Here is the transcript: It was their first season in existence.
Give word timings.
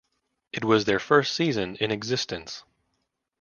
It 0.51 0.63
was 0.65 0.85
their 0.85 0.97
first 0.97 1.35
season 1.35 1.75
in 1.75 1.91
existence. 1.91 2.63